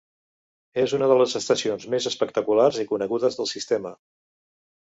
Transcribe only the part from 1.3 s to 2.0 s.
estacions